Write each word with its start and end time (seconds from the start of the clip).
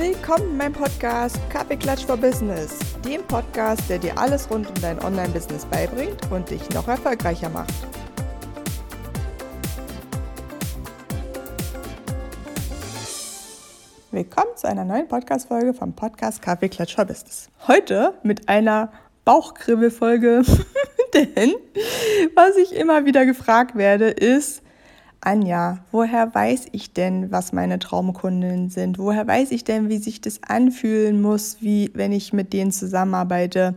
Willkommen 0.00 0.52
in 0.52 0.56
meinem 0.56 0.72
Podcast 0.72 1.38
Kaffeeklatsch 1.50 2.06
for 2.06 2.16
Business, 2.16 2.78
dem 3.04 3.22
Podcast, 3.24 3.82
der 3.90 3.98
dir 3.98 4.16
alles 4.16 4.50
rund 4.50 4.66
um 4.66 4.74
dein 4.80 4.98
Online-Business 4.98 5.66
beibringt 5.66 6.16
und 6.30 6.48
dich 6.48 6.66
noch 6.70 6.88
erfolgreicher 6.88 7.50
macht. 7.50 7.74
Willkommen 14.10 14.56
zu 14.56 14.68
einer 14.68 14.86
neuen 14.86 15.06
Podcast-Folge 15.06 15.74
vom 15.74 15.92
Podcast 15.92 16.40
Kaffeeklatsch 16.40 16.94
for 16.94 17.04
Business. 17.04 17.50
Heute 17.68 18.14
mit 18.22 18.48
einer 18.48 18.90
Bauchkribbelfolge, 19.26 20.44
denn 21.12 21.52
was 22.34 22.56
ich 22.56 22.74
immer 22.74 23.04
wieder 23.04 23.26
gefragt 23.26 23.76
werde, 23.76 24.08
ist, 24.08 24.62
Anja, 25.22 25.84
woher 25.92 26.34
weiß 26.34 26.68
ich 26.72 26.94
denn, 26.94 27.30
was 27.30 27.52
meine 27.52 27.78
Traumkundinnen 27.78 28.70
sind? 28.70 28.98
Woher 28.98 29.26
weiß 29.26 29.50
ich 29.50 29.64
denn, 29.64 29.90
wie 29.90 29.98
sich 29.98 30.22
das 30.22 30.42
anfühlen 30.42 31.20
muss, 31.20 31.58
wie 31.60 31.90
wenn 31.92 32.12
ich 32.12 32.32
mit 32.32 32.54
denen 32.54 32.72
zusammenarbeite? 32.72 33.74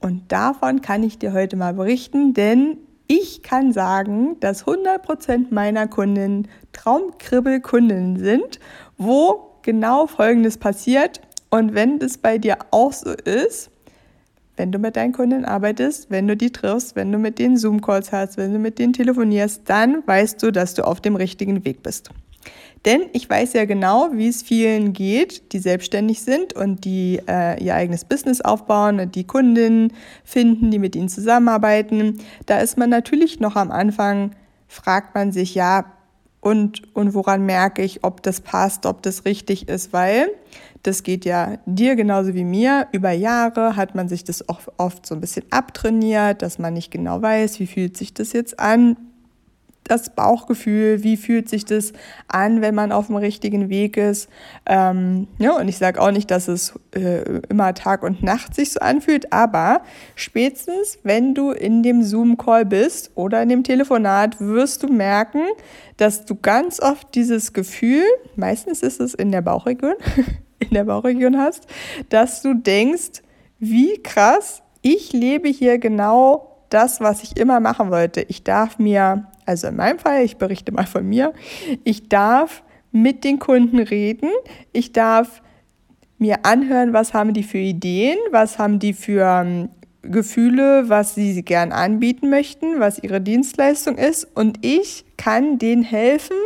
Und 0.00 0.30
davon 0.30 0.82
kann 0.82 1.02
ich 1.02 1.18
dir 1.18 1.32
heute 1.32 1.56
mal 1.56 1.72
berichten, 1.72 2.34
denn 2.34 2.76
ich 3.06 3.42
kann 3.42 3.72
sagen, 3.72 4.36
dass 4.40 4.66
100% 4.66 5.46
meiner 5.50 5.86
Kundinnen 5.88 6.48
Traumkribbelkundinnen 6.72 8.18
sind, 8.18 8.60
wo 8.98 9.52
genau 9.62 10.06
Folgendes 10.06 10.58
passiert. 10.58 11.22
Und 11.48 11.74
wenn 11.74 11.98
das 11.98 12.18
bei 12.18 12.36
dir 12.36 12.58
auch 12.70 12.92
so 12.92 13.12
ist, 13.12 13.70
wenn 14.56 14.72
du 14.72 14.78
mit 14.78 14.96
deinen 14.96 15.12
Kunden 15.12 15.44
arbeitest, 15.44 16.10
wenn 16.10 16.28
du 16.28 16.36
die 16.36 16.50
triffst, 16.50 16.96
wenn 16.96 17.10
du 17.10 17.18
mit 17.18 17.38
denen 17.38 17.56
Zoom-Calls 17.56 18.12
hast, 18.12 18.36
wenn 18.36 18.52
du 18.52 18.58
mit 18.58 18.78
denen 18.78 18.92
telefonierst, 18.92 19.62
dann 19.66 20.02
weißt 20.06 20.42
du, 20.42 20.50
dass 20.50 20.74
du 20.74 20.86
auf 20.86 21.00
dem 21.00 21.16
richtigen 21.16 21.64
Weg 21.64 21.82
bist. 21.82 22.10
Denn 22.84 23.02
ich 23.12 23.28
weiß 23.28 23.54
ja 23.54 23.64
genau, 23.64 24.10
wie 24.12 24.28
es 24.28 24.42
vielen 24.42 24.92
geht, 24.92 25.52
die 25.52 25.58
selbstständig 25.58 26.20
sind 26.20 26.52
und 26.52 26.84
die 26.84 27.18
äh, 27.26 27.62
ihr 27.62 27.74
eigenes 27.74 28.04
Business 28.04 28.42
aufbauen 28.42 29.00
und 29.00 29.14
die 29.14 29.24
Kundinnen 29.24 29.92
finden, 30.22 30.70
die 30.70 30.78
mit 30.78 30.94
ihnen 30.94 31.08
zusammenarbeiten. 31.08 32.18
Da 32.44 32.58
ist 32.58 32.76
man 32.76 32.90
natürlich 32.90 33.40
noch 33.40 33.56
am 33.56 33.70
Anfang, 33.70 34.32
fragt 34.68 35.14
man 35.14 35.32
sich, 35.32 35.54
ja, 35.54 35.86
und, 36.44 36.82
und 36.94 37.14
woran 37.14 37.46
merke 37.46 37.82
ich, 37.82 38.04
ob 38.04 38.22
das 38.22 38.42
passt, 38.42 38.84
ob 38.84 39.02
das 39.02 39.24
richtig 39.24 39.68
ist, 39.68 39.94
weil 39.94 40.28
das 40.82 41.02
geht 41.02 41.24
ja 41.24 41.56
dir 41.64 41.96
genauso 41.96 42.34
wie 42.34 42.44
mir. 42.44 42.86
Über 42.92 43.12
Jahre 43.12 43.76
hat 43.76 43.94
man 43.94 44.10
sich 44.10 44.24
das 44.24 44.46
auch 44.46 44.60
oft 44.76 45.06
so 45.06 45.14
ein 45.14 45.22
bisschen 45.22 45.46
abtrainiert, 45.50 46.42
dass 46.42 46.58
man 46.58 46.74
nicht 46.74 46.90
genau 46.90 47.22
weiß, 47.22 47.60
wie 47.60 47.66
fühlt 47.66 47.96
sich 47.96 48.12
das 48.12 48.34
jetzt 48.34 48.60
an. 48.60 48.98
Das 49.84 50.14
Bauchgefühl, 50.14 51.02
wie 51.02 51.16
fühlt 51.16 51.48
sich 51.48 51.64
das 51.64 51.92
an, 52.26 52.62
wenn 52.62 52.74
man 52.74 52.90
auf 52.90 53.08
dem 53.08 53.16
richtigen 53.16 53.68
Weg 53.68 53.96
ist. 53.96 54.28
Ähm, 54.66 55.28
ja, 55.38 55.56
und 55.56 55.68
ich 55.68 55.78
sage 55.78 56.00
auch 56.00 56.10
nicht, 56.10 56.30
dass 56.30 56.48
es 56.48 56.78
äh, 56.94 57.40
immer 57.48 57.74
Tag 57.74 58.02
und 58.02 58.22
Nacht 58.22 58.54
sich 58.54 58.72
so 58.72 58.80
anfühlt, 58.80 59.32
aber 59.32 59.82
spätestens, 60.14 60.98
wenn 61.02 61.34
du 61.34 61.50
in 61.50 61.82
dem 61.82 62.02
Zoom-Call 62.02 62.64
bist 62.64 63.10
oder 63.14 63.42
in 63.42 63.50
dem 63.50 63.62
Telefonat, 63.62 64.40
wirst 64.40 64.82
du 64.82 64.88
merken, 64.88 65.42
dass 65.96 66.24
du 66.24 66.34
ganz 66.34 66.80
oft 66.80 67.14
dieses 67.14 67.52
Gefühl, 67.52 68.04
meistens 68.36 68.82
ist 68.82 69.00
es 69.00 69.14
in 69.14 69.32
der 69.32 69.42
Bauchregion, 69.42 69.94
in 70.58 70.70
der 70.70 70.84
Bauchregion 70.84 71.38
hast, 71.38 71.66
dass 72.08 72.42
du 72.42 72.54
denkst, 72.54 73.22
wie 73.58 74.02
krass, 74.02 74.62
ich 74.82 75.12
lebe 75.12 75.48
hier 75.48 75.78
genau 75.78 76.54
das, 76.68 77.00
was 77.00 77.22
ich 77.22 77.36
immer 77.36 77.60
machen 77.60 77.90
wollte. 77.90 78.22
Ich 78.22 78.44
darf 78.44 78.78
mir, 78.78 79.28
also 79.46 79.68
in 79.68 79.76
meinem 79.76 79.98
Fall, 79.98 80.24
ich 80.24 80.36
berichte 80.36 80.72
mal 80.72 80.86
von 80.86 81.06
mir, 81.06 81.32
ich 81.84 82.08
darf 82.08 82.62
mit 82.92 83.24
den 83.24 83.38
Kunden 83.38 83.78
reden, 83.78 84.30
ich 84.72 84.92
darf 84.92 85.42
mir 86.18 86.44
anhören, 86.44 86.92
was 86.92 87.12
haben 87.12 87.34
die 87.34 87.42
für 87.42 87.58
Ideen, 87.58 88.18
was 88.30 88.58
haben 88.58 88.78
die 88.78 88.92
für 88.92 89.42
ähm, 89.44 89.68
Gefühle, 90.02 90.88
was 90.88 91.14
sie 91.14 91.42
gern 91.42 91.72
anbieten 91.72 92.30
möchten, 92.30 92.78
was 92.78 92.98
ihre 92.98 93.20
Dienstleistung 93.20 93.96
ist. 93.96 94.24
Und 94.34 94.64
ich 94.64 95.04
kann 95.16 95.58
denen 95.58 95.82
helfen, 95.82 96.36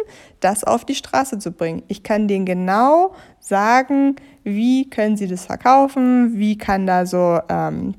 das 0.41 0.65
auf 0.65 0.85
die 0.85 0.95
Straße 0.95 1.39
zu 1.39 1.53
bringen. 1.53 1.83
Ich 1.89 2.03
kann 2.03 2.29
denen 2.29 2.47
genau 2.47 3.15
sagen, 3.41 4.17
wie 4.45 4.89
können 4.89 5.17
sie 5.17 5.27
das 5.27 5.47
verkaufen, 5.47 6.39
wie 6.39 6.57
kann 6.57 6.87
da 6.87 7.07
so 7.07 7.41
ähm, 7.49 7.95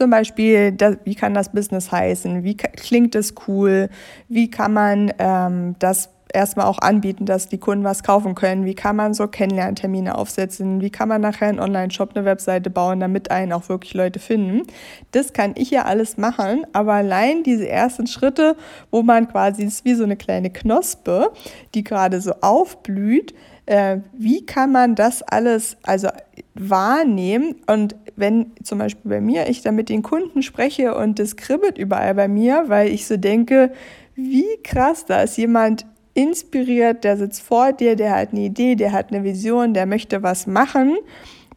zum 0.00 0.08
Beispiel, 0.08 0.74
wie 1.04 1.14
kann 1.14 1.34
das 1.34 1.52
Business 1.52 1.92
heißen, 1.92 2.42
wie 2.42 2.56
klingt 2.56 3.14
es 3.14 3.34
cool, 3.46 3.90
wie 4.28 4.50
kann 4.50 4.72
man 4.72 5.12
ähm, 5.18 5.76
das 5.78 6.08
erstmal 6.32 6.64
auch 6.64 6.78
anbieten, 6.78 7.26
dass 7.26 7.48
die 7.48 7.58
Kunden 7.58 7.84
was 7.84 8.02
kaufen 8.02 8.34
können. 8.34 8.64
Wie 8.64 8.74
kann 8.74 8.96
man 8.96 9.12
so 9.12 9.28
Kennenlerntermine 9.28 10.16
aufsetzen? 10.16 10.80
Wie 10.80 10.88
kann 10.88 11.10
man 11.10 11.20
nachher 11.20 11.48
einen 11.48 11.60
Online-Shop, 11.60 12.12
eine 12.14 12.24
Webseite 12.24 12.70
bauen, 12.70 13.00
damit 13.00 13.30
einen 13.30 13.52
auch 13.52 13.68
wirklich 13.68 13.92
Leute 13.92 14.20
finden? 14.20 14.62
Das 15.10 15.34
kann 15.34 15.52
ich 15.54 15.70
ja 15.70 15.84
alles 15.84 16.16
machen, 16.16 16.64
aber 16.72 16.94
allein 16.94 17.42
diese 17.42 17.68
ersten 17.68 18.06
Schritte, 18.06 18.56
wo 18.90 19.02
man 19.02 19.28
quasi, 19.28 19.64
ist 19.64 19.84
wie 19.84 19.94
so 19.94 20.04
eine 20.04 20.16
kleine 20.16 20.48
Knospe, 20.48 21.30
die 21.74 21.84
gerade 21.84 22.22
so 22.22 22.32
aufblüht, 22.40 23.34
äh, 23.66 23.98
wie 24.14 24.46
kann 24.46 24.72
man 24.72 24.94
das 24.94 25.22
alles 25.22 25.76
also 25.82 26.08
wahrnehmen 26.54 27.56
und 27.66 27.94
wenn 28.20 28.52
zum 28.62 28.78
Beispiel 28.78 29.10
bei 29.10 29.20
mir 29.20 29.48
ich 29.48 29.62
da 29.62 29.72
mit 29.72 29.88
den 29.88 30.02
Kunden 30.02 30.42
spreche 30.42 30.94
und 30.94 31.18
das 31.18 31.36
kribbelt 31.36 31.78
überall 31.78 32.14
bei 32.14 32.28
mir, 32.28 32.64
weil 32.68 32.88
ich 32.88 33.06
so 33.06 33.16
denke, 33.16 33.72
wie 34.14 34.58
krass, 34.62 35.06
da 35.06 35.22
ist 35.22 35.36
jemand 35.36 35.86
inspiriert, 36.14 37.04
der 37.04 37.16
sitzt 37.16 37.42
vor 37.42 37.72
dir, 37.72 37.96
der 37.96 38.14
hat 38.16 38.32
eine 38.32 38.42
Idee, 38.42 38.74
der 38.74 38.92
hat 38.92 39.12
eine 39.12 39.24
Vision, 39.24 39.74
der 39.74 39.86
möchte 39.86 40.22
was 40.22 40.46
machen, 40.46 40.96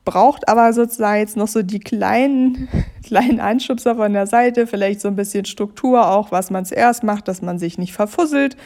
braucht 0.06 0.50
aber 0.50 0.74
sozusagen 0.74 1.20
jetzt 1.20 1.38
noch 1.38 1.48
so 1.48 1.62
die 1.62 1.80
kleinen, 1.80 2.68
kleinen 3.06 3.40
Anschubser 3.40 3.96
von 3.96 4.14
der 4.14 4.28
Seite, 4.28 4.68
vielleicht 4.68 5.02
so 5.02 5.08
ein 5.08 5.16
bisschen 5.16 5.46
Struktur 5.46 6.10
auch, 6.10 6.32
was 6.32 6.52
man 6.52 6.66
zuerst 6.66 7.04
macht, 7.04 7.28
dass 7.28 7.42
man 7.42 7.60
sich 7.60 7.78
nicht 7.78 7.94
verfusselt, 7.94 8.58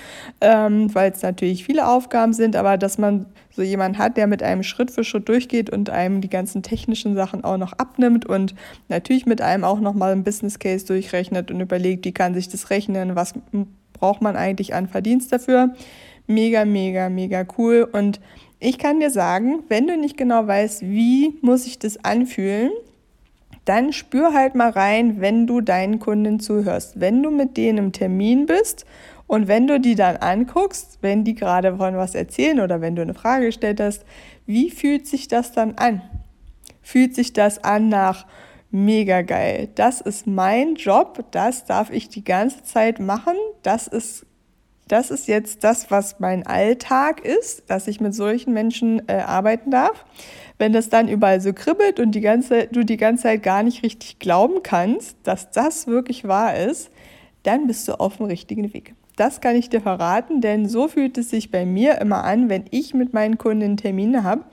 ähm, 0.41 0.93
weil 0.93 1.11
es 1.11 1.21
natürlich 1.21 1.63
viele 1.63 1.87
Aufgaben 1.87 2.33
sind, 2.33 2.55
aber 2.55 2.77
dass 2.77 2.97
man 2.97 3.27
so 3.55 3.61
jemanden 3.61 3.97
hat, 3.97 4.17
der 4.17 4.27
mit 4.27 4.43
einem 4.43 4.63
Schritt 4.63 4.91
für 4.91 5.03
Schritt 5.03 5.29
durchgeht 5.29 5.69
und 5.69 5.89
einem 5.89 6.21
die 6.21 6.29
ganzen 6.29 6.63
technischen 6.63 7.15
Sachen 7.15 7.43
auch 7.43 7.57
noch 7.57 7.73
abnimmt 7.73 8.25
und 8.25 8.55
natürlich 8.87 9.25
mit 9.25 9.41
einem 9.41 9.63
auch 9.63 9.79
nochmal 9.79 10.11
ein 10.11 10.23
Business 10.23 10.59
Case 10.59 10.85
durchrechnet 10.85 11.51
und 11.51 11.59
überlegt, 11.59 12.05
wie 12.05 12.13
kann 12.13 12.33
sich 12.33 12.49
das 12.49 12.69
rechnen, 12.69 13.15
was 13.15 13.33
braucht 13.93 14.21
man 14.21 14.35
eigentlich 14.35 14.73
an 14.73 14.87
Verdienst 14.87 15.31
dafür. 15.31 15.73
Mega, 16.27 16.65
mega, 16.65 17.09
mega 17.09 17.45
cool. 17.57 17.87
Und 17.91 18.19
ich 18.59 18.77
kann 18.77 18.99
dir 18.99 19.09
sagen, 19.09 19.63
wenn 19.69 19.87
du 19.87 19.97
nicht 19.97 20.17
genau 20.17 20.45
weißt, 20.45 20.81
wie 20.83 21.37
muss 21.41 21.65
ich 21.65 21.79
das 21.79 22.03
anfühlen, 22.03 22.71
dann 23.65 23.91
spür 23.91 24.33
halt 24.33 24.55
mal 24.55 24.69
rein, 24.69 25.19
wenn 25.19 25.45
du 25.45 25.61
deinen 25.61 25.99
Kunden 25.99 26.39
zuhörst. 26.39 26.99
Wenn 26.99 27.21
du 27.21 27.31
mit 27.31 27.57
denen 27.57 27.77
im 27.77 27.91
Termin 27.91 28.45
bist 28.45 28.85
und 29.27 29.47
wenn 29.47 29.67
du 29.67 29.79
die 29.79 29.95
dann 29.95 30.17
anguckst, 30.17 30.99
wenn 31.01 31.23
die 31.25 31.35
gerade 31.35 31.75
von 31.75 31.97
was 31.97 32.15
erzählen 32.15 32.61
oder 32.61 32.79
wenn 32.79 32.95
du 32.95 33.01
eine 33.01 33.13
Frage 33.13 33.47
gestellt 33.47 33.81
hast, 33.81 34.05
wie 34.45 34.71
fühlt 34.71 35.05
sich 35.05 35.27
das 35.27 35.51
dann 35.51 35.75
an? 35.75 36.01
Fühlt 36.81 37.13
sich 37.13 37.33
das 37.33 37.61
an 37.63 37.89
nach, 37.89 38.25
mega 38.71 39.21
geil. 39.21 39.67
Das 39.75 39.99
ist 39.99 40.27
mein 40.27 40.75
Job, 40.75 41.25
das 41.31 41.65
darf 41.65 41.89
ich 41.89 42.07
die 42.09 42.23
ganze 42.23 42.63
Zeit 42.63 42.99
machen. 42.99 43.35
Das 43.63 43.87
ist, 43.87 44.25
das 44.87 45.11
ist 45.11 45.27
jetzt 45.27 45.63
das, 45.63 45.91
was 45.91 46.19
mein 46.19 46.45
Alltag 46.45 47.23
ist, 47.23 47.69
dass 47.69 47.87
ich 47.87 47.99
mit 47.99 48.13
solchen 48.13 48.53
Menschen 48.53 49.07
äh, 49.07 49.17
arbeiten 49.17 49.71
darf. 49.71 50.05
Wenn 50.57 50.73
das 50.73 50.89
dann 50.89 51.07
überall 51.07 51.41
so 51.41 51.53
kribbelt 51.53 51.99
und 51.99 52.11
die 52.13 52.21
ganze, 52.21 52.67
du 52.67 52.83
die 52.83 52.97
ganze 52.97 53.23
Zeit 53.23 53.43
gar 53.43 53.63
nicht 53.63 53.83
richtig 53.83 54.19
glauben 54.19 54.63
kannst, 54.63 55.17
dass 55.23 55.51
das 55.51 55.87
wirklich 55.87 56.27
wahr 56.27 56.57
ist, 56.57 56.89
dann 57.43 57.67
bist 57.67 57.87
du 57.87 57.99
auf 57.99 58.17
dem 58.17 58.25
richtigen 58.25 58.73
Weg. 58.73 58.93
Das 59.15 59.41
kann 59.41 59.55
ich 59.55 59.69
dir 59.69 59.81
verraten, 59.81 60.41
denn 60.41 60.67
so 60.67 60.87
fühlt 60.87 61.17
es 61.17 61.29
sich 61.29 61.51
bei 61.51 61.65
mir 61.65 61.99
immer 61.99 62.23
an, 62.23 62.49
wenn 62.49 62.65
ich 62.71 62.93
mit 62.93 63.13
meinen 63.13 63.37
Kunden 63.37 63.77
Termine 63.77 64.23
habe. 64.23 64.43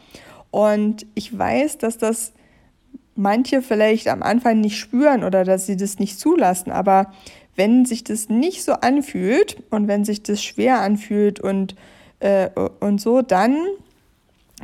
Und 0.51 1.07
ich 1.15 1.37
weiß, 1.37 1.79
dass 1.79 1.99
das 1.99 2.33
manche 3.15 3.63
vielleicht 3.63 4.09
am 4.09 4.23
Anfang 4.23 4.61
nicht 4.61 4.79
spüren 4.79 5.25
oder 5.25 5.45
dass 5.45 5.67
sie 5.67 5.77
das 5.77 5.99
nicht 5.99 6.19
zulassen. 6.19 6.73
Aber 6.73 7.13
wenn 7.57 7.85
sich 7.85 8.05
das 8.05 8.29
nicht 8.29 8.65
so 8.65 8.73
anfühlt 8.73 9.63
und 9.71 9.89
wenn 9.89 10.05
sich 10.05 10.23
das 10.23 10.43
schwer 10.43 10.81
anfühlt 10.81 11.41
und, 11.41 11.75
äh, 12.21 12.51
und 12.81 13.01
so, 13.01 13.23
dann 13.23 13.57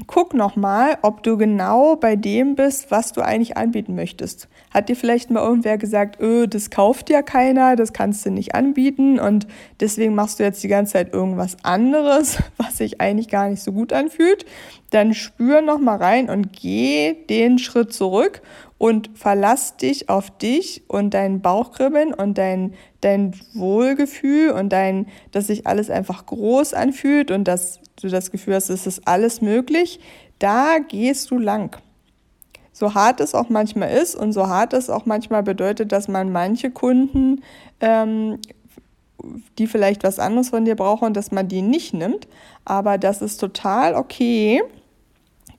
guck 0.06 0.34
nochmal, 0.34 0.98
ob 1.02 1.22
du 1.22 1.36
genau 1.36 1.96
bei 1.96 2.16
dem 2.16 2.54
bist, 2.54 2.90
was 2.90 3.12
du 3.12 3.22
eigentlich 3.22 3.56
anbieten 3.56 3.94
möchtest. 3.94 4.48
Hat 4.72 4.88
dir 4.88 4.96
vielleicht 4.96 5.30
mal 5.30 5.42
irgendwer 5.42 5.78
gesagt, 5.78 6.20
öh, 6.20 6.46
das 6.46 6.70
kauft 6.70 7.10
ja 7.10 7.22
keiner, 7.22 7.76
das 7.76 7.92
kannst 7.92 8.24
du 8.24 8.30
nicht 8.30 8.54
anbieten 8.54 9.18
und 9.18 9.46
deswegen 9.80 10.14
machst 10.14 10.38
du 10.38 10.44
jetzt 10.44 10.62
die 10.62 10.68
ganze 10.68 10.92
Zeit 10.94 11.12
irgendwas 11.12 11.56
anderes, 11.64 12.38
was 12.56 12.78
sich 12.78 13.00
eigentlich 13.00 13.28
gar 13.28 13.48
nicht 13.48 13.62
so 13.62 13.72
gut 13.72 13.92
anfühlt. 13.92 14.44
Dann 14.90 15.14
spür 15.14 15.60
nochmal 15.60 15.98
rein 15.98 16.30
und 16.30 16.52
geh 16.52 17.14
den 17.28 17.58
Schritt 17.58 17.92
zurück 17.92 18.42
und 18.80 19.10
verlass 19.12 19.76
dich 19.76 20.08
auf 20.08 20.30
dich 20.30 20.84
und 20.88 21.12
dein 21.12 21.42
Bauchkribbeln 21.42 22.14
und 22.14 22.38
dein, 22.38 22.72
dein 23.02 23.34
Wohlgefühl 23.52 24.52
und 24.52 24.70
dein, 24.70 25.06
dass 25.32 25.48
sich 25.48 25.66
alles 25.66 25.90
einfach 25.90 26.24
groß 26.24 26.72
anfühlt 26.72 27.30
und 27.30 27.44
dass 27.44 27.80
du 28.00 28.08
das 28.08 28.30
Gefühl 28.30 28.54
hast, 28.54 28.70
es 28.70 28.86
ist 28.86 29.06
alles 29.06 29.42
möglich, 29.42 30.00
da 30.38 30.78
gehst 30.78 31.30
du 31.30 31.36
lang. 31.36 31.76
So 32.72 32.94
hart 32.94 33.20
es 33.20 33.34
auch 33.34 33.50
manchmal 33.50 33.90
ist 33.90 34.14
und 34.14 34.32
so 34.32 34.48
hart 34.48 34.72
es 34.72 34.88
auch 34.88 35.04
manchmal 35.04 35.42
bedeutet, 35.42 35.92
dass 35.92 36.08
man 36.08 36.32
manche 36.32 36.70
Kunden, 36.70 37.42
ähm, 37.80 38.38
die 39.58 39.66
vielleicht 39.66 40.04
was 40.04 40.18
anderes 40.18 40.48
von 40.48 40.64
dir 40.64 40.74
brauchen, 40.74 41.12
dass 41.12 41.32
man 41.32 41.48
die 41.48 41.60
nicht 41.60 41.92
nimmt. 41.92 42.28
Aber 42.64 42.96
das 42.96 43.20
ist 43.20 43.36
total 43.36 43.94
okay. 43.94 44.62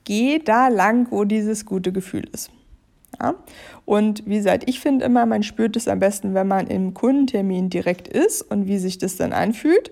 Geh 0.06 0.40
da 0.40 0.70
lang, 0.70 1.12
wo 1.12 1.24
dieses 1.24 1.68
gute 1.68 1.92
Gefühl 1.92 2.28
ist. 2.34 2.50
Ja? 3.20 3.36
Und 3.86 4.24
wie 4.26 4.38
gesagt, 4.38 4.64
ich 4.68 4.80
finde 4.80 5.06
immer, 5.06 5.26
man 5.26 5.44
spürt 5.44 5.76
es 5.76 5.88
am 5.88 6.00
besten, 6.00 6.34
wenn 6.34 6.48
man 6.48 6.68
im 6.68 6.94
Kundentermin 6.94 7.70
direkt 7.70 8.08
ist 8.08 8.42
und 8.42 8.68
wie 8.68 8.78
sich 8.78 8.98
das 8.98 9.18
dann 9.18 9.34
anfühlt. 9.34 9.92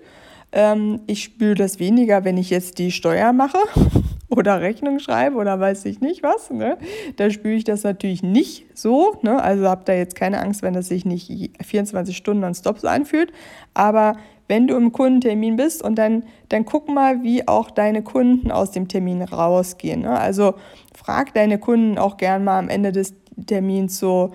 Ähm, 0.52 1.00
ich 1.06 1.22
spüre 1.22 1.54
das 1.54 1.78
weniger, 1.78 2.24
wenn 2.24 2.36
ich 2.36 2.50
jetzt 2.50 2.78
die 2.78 2.90
Steuer 2.90 3.32
mache 3.32 3.58
oder 4.28 4.60
Rechnung 4.60 4.98
schreibe 4.98 5.36
oder 5.36 5.60
weiß 5.60 5.84
ich 5.84 6.00
nicht 6.00 6.22
was. 6.22 6.50
Ne? 6.50 6.76
Da 7.16 7.30
spüre 7.30 7.54
ich 7.54 7.64
das 7.64 7.84
natürlich 7.84 8.22
nicht 8.22 8.66
so. 8.76 9.16
Ne? 9.22 9.40
Also 9.40 9.68
habt 9.68 9.88
da 9.88 9.92
jetzt 9.92 10.16
keine 10.16 10.40
Angst, 10.40 10.62
wenn 10.62 10.74
das 10.74 10.88
sich 10.88 11.04
nicht 11.04 11.52
24 11.64 12.16
Stunden 12.16 12.42
an 12.44 12.54
Stop 12.54 12.78
so 12.78 12.88
anfühlt. 12.88 13.32
Aber 13.74 14.16
wenn 14.50 14.66
du 14.66 14.76
im 14.76 14.90
Kundentermin 14.90 15.54
bist 15.54 15.80
und 15.80 15.94
dann, 15.94 16.24
dann 16.48 16.64
guck 16.64 16.88
mal, 16.88 17.22
wie 17.22 17.46
auch 17.46 17.70
deine 17.70 18.02
Kunden 18.02 18.50
aus 18.50 18.72
dem 18.72 18.88
Termin 18.88 19.22
rausgehen. 19.22 20.00
Ne? 20.00 20.10
Also 20.10 20.54
frag 20.92 21.32
deine 21.34 21.58
Kunden 21.58 21.98
auch 21.98 22.16
gern 22.16 22.42
mal 22.42 22.58
am 22.58 22.68
Ende 22.68 22.90
des 22.90 23.14
Termins 23.46 24.00
so, 24.00 24.32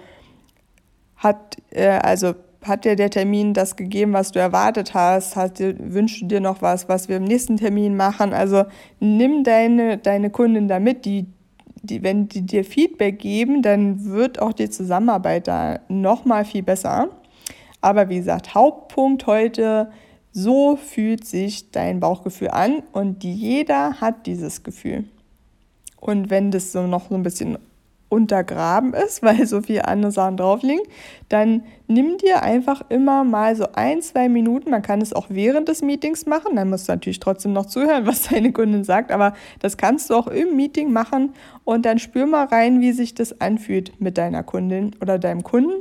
hat, 1.17 1.57
äh, 1.71 1.87
also 1.87 2.33
hat 2.63 2.85
dir 2.85 2.95
der 2.95 3.09
Termin 3.09 3.53
das 3.53 3.75
gegeben, 3.75 4.13
was 4.13 4.31
du 4.31 4.39
erwartet 4.39 4.93
hast? 4.93 5.35
Hat, 5.35 5.59
wünschst 5.59 6.21
du 6.21 6.27
dir 6.27 6.39
noch 6.39 6.61
was, 6.61 6.87
was 6.87 7.09
wir 7.09 7.17
im 7.17 7.25
nächsten 7.25 7.57
Termin 7.57 7.97
machen? 7.97 8.31
Also 8.33 8.63
nimm 9.01 9.43
deine, 9.43 9.97
deine 9.97 10.29
Kunden 10.29 10.69
da 10.69 10.79
mit, 10.79 11.03
die, 11.03 11.25
die, 11.83 12.03
wenn 12.03 12.29
die 12.29 12.43
dir 12.43 12.63
Feedback 12.63 13.19
geben, 13.19 13.61
dann 13.61 14.05
wird 14.05 14.41
auch 14.41 14.53
die 14.53 14.69
Zusammenarbeit 14.69 15.49
da 15.49 15.79
nochmal 15.89 16.45
viel 16.45 16.63
besser. 16.63 17.09
Aber 17.81 18.07
wie 18.07 18.15
gesagt, 18.15 18.55
Hauptpunkt 18.55 19.27
heute, 19.27 19.91
so 20.37 20.75
fühlt 20.75 21.25
sich 21.25 21.71
dein 21.71 22.01
Bauchgefühl 22.01 22.49
an 22.49 22.83
und 22.91 23.23
jeder 23.23 24.01
hat 24.01 24.25
dieses 24.25 24.63
Gefühl. 24.63 25.05
Und 26.01 26.29
wenn 26.29 26.51
das 26.51 26.73
so 26.73 26.87
noch 26.87 27.07
so 27.07 27.15
ein 27.15 27.23
bisschen 27.23 27.57
untergraben 28.09 28.93
ist, 28.93 29.23
weil 29.23 29.47
so 29.47 29.61
viele 29.61 29.87
andere 29.87 30.11
Sachen 30.11 30.35
drauf 30.35 30.61
liegen, 30.61 30.81
dann 31.29 31.63
nimm 31.87 32.17
dir 32.17 32.43
einfach 32.43 32.81
immer 32.89 33.23
mal 33.23 33.55
so 33.55 33.65
ein, 33.75 34.01
zwei 34.01 34.27
Minuten. 34.27 34.71
Man 34.71 34.81
kann 34.81 34.99
es 34.99 35.13
auch 35.13 35.27
während 35.29 35.69
des 35.69 35.81
Meetings 35.81 36.25
machen. 36.25 36.57
Dann 36.57 36.69
musst 36.69 36.89
du 36.89 36.91
natürlich 36.91 37.21
trotzdem 37.21 37.53
noch 37.53 37.67
zuhören, 37.67 38.05
was 38.05 38.23
deine 38.23 38.51
Kundin 38.51 38.83
sagt, 38.83 39.13
aber 39.13 39.35
das 39.59 39.77
kannst 39.77 40.09
du 40.09 40.15
auch 40.15 40.27
im 40.27 40.57
Meeting 40.57 40.91
machen 40.91 41.29
und 41.63 41.85
dann 41.85 41.97
spür 41.97 42.25
mal 42.25 42.47
rein, 42.47 42.81
wie 42.81 42.91
sich 42.91 43.15
das 43.15 43.39
anfühlt 43.39 44.01
mit 44.01 44.17
deiner 44.17 44.43
Kundin 44.43 44.91
oder 44.99 45.17
deinem 45.17 45.43
Kunden 45.43 45.75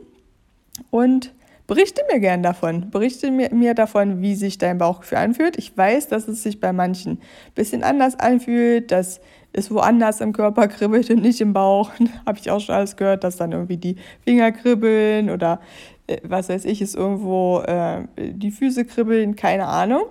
und 0.92 1.32
Berichte 1.66 2.02
mir 2.12 2.20
gern 2.20 2.42
davon. 2.42 2.90
Berichte 2.90 3.30
mir, 3.30 3.52
mir 3.54 3.74
davon, 3.74 4.20
wie 4.20 4.34
sich 4.34 4.58
dein 4.58 4.78
Bauchgefühl 4.78 5.18
anfühlt. 5.18 5.56
Ich 5.56 5.76
weiß, 5.76 6.08
dass 6.08 6.28
es 6.28 6.42
sich 6.42 6.60
bei 6.60 6.72
manchen 6.72 7.12
ein 7.12 7.18
bisschen 7.54 7.82
anders 7.82 8.18
anfühlt, 8.20 8.90
dass 8.90 9.20
es 9.54 9.70
woanders 9.70 10.20
im 10.20 10.32
Körper 10.32 10.68
kribbelt 10.68 11.08
und 11.10 11.22
nicht 11.22 11.40
im 11.40 11.54
Bauch. 11.54 11.90
Habe 12.26 12.38
ich 12.38 12.50
auch 12.50 12.60
schon 12.60 12.74
alles 12.74 12.96
gehört, 12.96 13.24
dass 13.24 13.36
dann 13.36 13.52
irgendwie 13.52 13.78
die 13.78 13.96
Finger 14.24 14.52
kribbeln 14.52 15.30
oder 15.30 15.60
äh, 16.06 16.18
was 16.22 16.50
weiß 16.50 16.66
ich, 16.66 16.82
ist 16.82 16.94
irgendwo 16.94 17.60
äh, 17.60 18.02
die 18.18 18.50
Füße 18.50 18.84
kribbeln, 18.84 19.34
keine 19.36 19.66
Ahnung. 19.66 20.02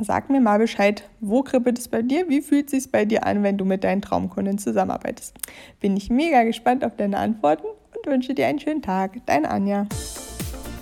Sag 0.00 0.30
mir 0.30 0.40
mal 0.40 0.58
Bescheid, 0.58 1.06
wo 1.20 1.42
kribbelt 1.42 1.78
es 1.78 1.88
bei 1.88 2.00
dir? 2.00 2.28
Wie 2.28 2.40
fühlt 2.40 2.66
es 2.66 2.70
sich 2.70 2.90
bei 2.90 3.04
dir 3.04 3.26
an, 3.26 3.42
wenn 3.42 3.58
du 3.58 3.66
mit 3.66 3.84
deinen 3.84 4.00
Traumkunden 4.00 4.56
zusammenarbeitest? 4.56 5.34
Bin 5.80 5.96
ich 5.98 6.08
mega 6.08 6.44
gespannt 6.44 6.82
auf 6.82 6.96
deine 6.96 7.18
Antworten 7.18 7.66
und 7.66 8.10
wünsche 8.10 8.34
dir 8.34 8.46
einen 8.46 8.58
schönen 8.58 8.80
Tag. 8.80 9.18
Dein 9.26 9.44
Anja. 9.44 9.86